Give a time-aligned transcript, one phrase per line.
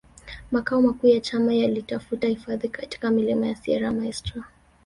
[0.51, 4.43] Makao makuu ya chama yalitafuta hifadhi katika milima ya Sierra Maestra